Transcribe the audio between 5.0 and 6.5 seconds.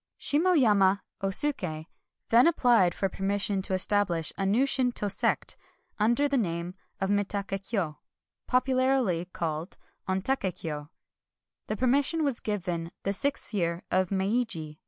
sect, under the